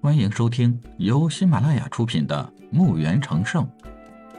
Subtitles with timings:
[0.00, 3.64] 欢迎收听由喜马拉雅出品的《墓园成圣》，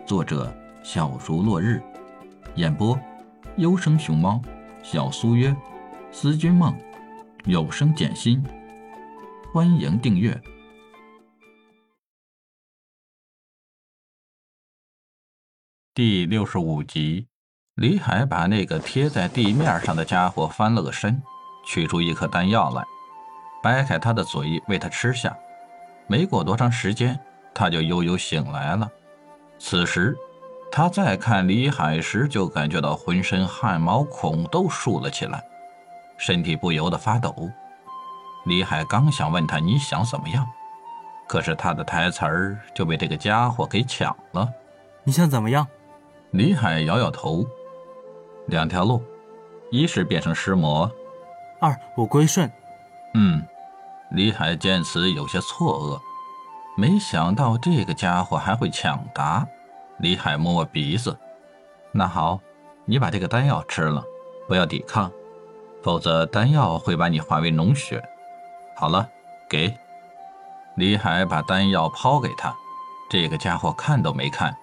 [0.08, 1.84] 作者小竹落日，
[2.56, 2.98] 演播
[3.58, 4.42] 优生熊猫、
[4.82, 5.54] 小苏约、
[6.14, 6.74] 思君梦、
[7.44, 8.42] 有声简心。
[9.54, 10.42] 欢迎订阅
[15.94, 17.28] 第六十五集。
[17.76, 21.22] 李海把那个贴在地面上的家伙翻了个身，
[21.66, 22.82] 取出一颗丹药来，
[23.62, 25.38] 掰开他的嘴喂他吃下。
[26.10, 27.18] 没过多长时间，
[27.54, 28.90] 他就悠悠醒来了。
[29.60, 30.18] 此时，
[30.72, 35.44] 他再看李海时，就感觉到浑身汗毛孔都竖了起来，
[36.18, 37.48] 身体不由得发抖。
[38.46, 40.48] 李海刚想问他你想怎么样，
[41.28, 44.50] 可是他的台词儿就被这个家伙给抢了。
[45.04, 45.68] 你想怎么样？
[46.32, 47.46] 李海摇摇头。
[48.48, 49.04] 两条路，
[49.70, 50.92] 一是变成尸魔，
[51.60, 52.52] 二我归顺。
[53.14, 53.46] 嗯，
[54.12, 56.02] 李海见此有些错愕，
[56.76, 59.46] 没想到这个家伙还会抢答。
[60.00, 61.16] 李海摸摸鼻子，
[61.92, 62.40] 那好，
[62.86, 64.04] 你把这个丹药吃了，
[64.48, 65.12] 不要抵抗，
[65.84, 68.04] 否则丹药会把你化为脓血。
[68.76, 69.08] 好了，
[69.48, 69.78] 给。
[70.76, 72.56] 李海把丹药抛给他，
[73.10, 74.56] 这个家伙看都没看，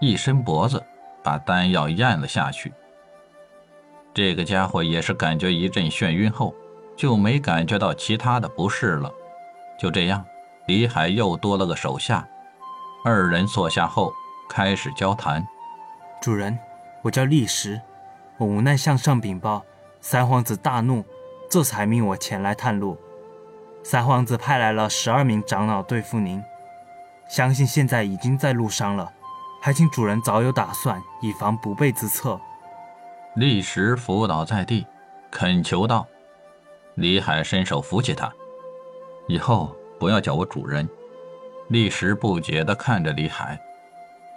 [0.00, 0.84] 一伸脖子
[1.22, 2.72] 把丹药咽了下去。
[4.12, 6.52] 这个家伙也是感觉一阵眩晕后，
[6.96, 9.12] 就没感觉到其他的不适了。
[9.78, 10.24] 就这样，
[10.66, 12.26] 李海又多了个手下。
[13.04, 14.12] 二人坐下后
[14.48, 15.46] 开始交谈。
[16.20, 16.58] 主人，
[17.02, 17.80] 我叫立石，
[18.38, 19.62] 我无奈向上禀报，
[20.00, 21.04] 三皇子大怒，
[21.48, 22.98] 这才命我前来探路。
[23.84, 26.42] 三皇子派来了十二名长老对付您，
[27.28, 29.12] 相信现在已经在路上了，
[29.60, 32.40] 还请主人早有打算，以防不备之策。
[33.36, 34.84] 立石伏倒在地，
[35.30, 36.04] 恳求道
[36.96, 38.32] ：“李海，伸手扶起他，
[39.28, 40.88] 以后不要叫我主人。”
[41.68, 43.60] 立时不解地看着李海，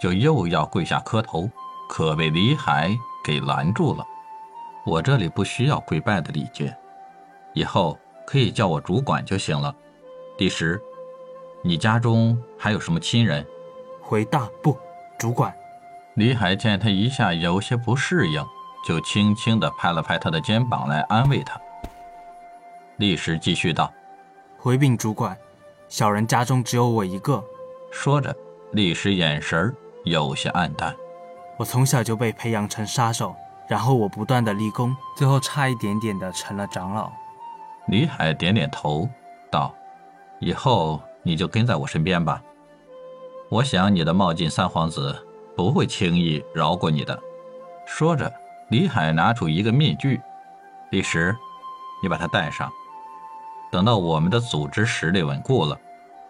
[0.00, 1.48] 就又要跪下磕头，
[1.88, 2.90] 可被李海
[3.24, 4.04] 给拦住了。
[4.84, 6.76] “我这里不需要跪拜的礼节，
[7.54, 9.74] 以后可以叫我主管就行了。”
[10.36, 10.80] 第十，
[11.62, 13.46] 你家中还有什么亲人？
[14.00, 14.76] 回大不，
[15.18, 15.54] 主管。
[16.14, 18.44] 李海见他一下有些不适应。
[18.82, 21.60] 就轻轻地拍了拍他的肩膀来安慰他。
[23.00, 23.90] 立时继续道
[24.60, 25.34] ：“回禀主管，
[25.88, 27.42] 小人家中只有我一个。”
[27.90, 28.36] 说着，
[28.72, 29.74] 立时眼神
[30.04, 30.94] 有些暗淡。
[31.56, 33.34] 我从小就被培养成杀手，
[33.66, 37.10] 然后我不断的立功，最后差一点点的成了长老。
[37.88, 39.08] 李海点点头
[39.50, 39.74] 道
[40.38, 42.42] ：“以后你就跟在我身边吧。
[43.48, 47.18] 我想你的冒进三皇子不会轻易饶过你的。”
[47.88, 48.30] 说着。
[48.68, 50.20] 李海拿出一个面具，
[50.90, 51.34] 李时，
[52.00, 52.70] 你把它戴上。
[53.70, 55.78] 等到我们的组织实力稳固了，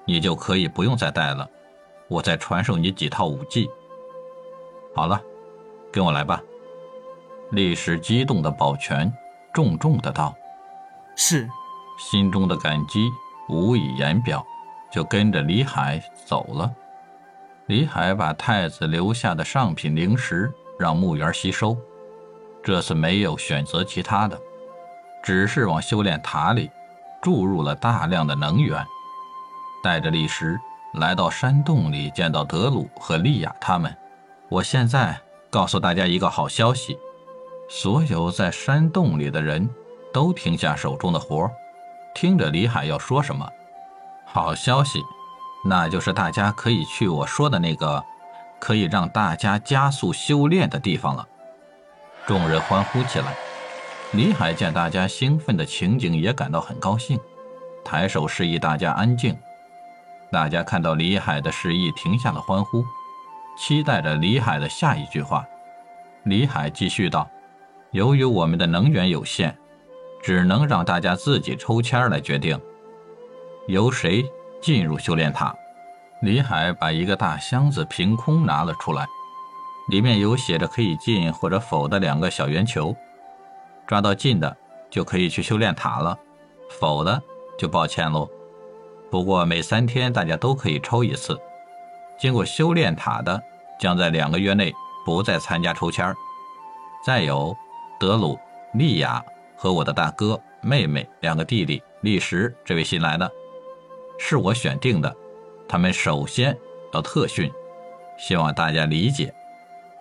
[0.05, 1.49] 你就可以不用再带了。
[2.09, 3.71] 我再传授你几套武技。
[4.95, 5.21] 好了，
[5.93, 6.43] 跟我来吧。
[7.51, 9.13] 历史激动的抱拳，
[9.53, 10.35] 重重的道
[11.17, 11.49] ：“是。”
[11.99, 13.11] 心中的感激
[13.49, 14.43] 无以言表，
[14.91, 16.75] 就跟着李海走了。
[17.67, 21.77] 李海把太子留下的上品灵石让墓园吸收。
[22.63, 24.41] 这次没有选择其他的，
[25.23, 26.71] 只是往修炼塔里
[27.23, 28.85] 注入了大量的能源，
[29.83, 30.59] 带着历石
[30.95, 33.95] 来到山洞里，见到德鲁和莉亚他们。
[34.49, 35.21] 我现在
[35.51, 36.99] 告诉大家一个好消息：
[37.69, 39.69] 所有在山洞里的人
[40.13, 41.51] 都停下手中的活，
[42.15, 43.49] 听着李海要说什么。
[44.25, 45.03] 好消息，
[45.65, 48.03] 那就是大家可以去我说的那个
[48.59, 51.27] 可以让大家加速修炼的地方了。
[52.27, 53.35] 众人欢呼起来。
[54.13, 57.17] 李海见大家兴奋的情景，也感到很高兴，
[57.85, 59.39] 抬手示意大家安静。
[60.33, 62.85] 大家看到李海的示意，停下了欢呼，
[63.57, 65.47] 期待着李海的下一句话。
[66.25, 67.31] 李海继续道
[67.93, 69.57] ：“由于我们的能源有限，
[70.21, 72.61] 只能让大家自己抽签来决定，
[73.69, 74.25] 由谁
[74.61, 75.55] 进入修炼塔。”
[76.23, 79.07] 李海把一个大箱子凭空拿了出来。
[79.89, 82.95] 里面有写着可以进或者否的两个小圆球，
[83.91, 84.57] 抓到进的
[84.89, 86.17] 就可以去修炼塔了，
[86.79, 87.21] 否的
[87.59, 88.31] 就抱歉喽。
[89.11, 91.37] 不过每三天大家都可以抽一次，
[92.17, 93.43] 经过修炼塔的
[93.81, 94.73] 将在两个月内
[95.05, 96.15] 不再参加抽签
[97.05, 97.53] 再有
[97.99, 98.39] 德鲁、
[98.75, 99.21] 利亚
[99.57, 103.29] 和我的大哥、妹妹两个弟弟利什这位新来的，
[104.21, 105.13] 是我选定的，
[105.69, 106.57] 他们首先
[106.93, 107.51] 要特训，
[108.17, 109.35] 希望大家理解。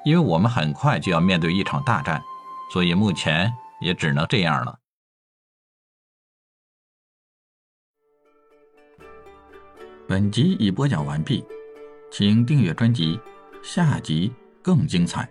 [0.06, 2.21] 因为我们很快就要面对一场大战，
[2.71, 3.51] 所以目前
[3.81, 4.80] 也只能这样了。
[10.08, 11.46] 本集已播讲完毕，
[12.12, 13.20] 请订阅专辑，
[13.64, 14.34] 下集
[14.64, 15.30] 更精彩。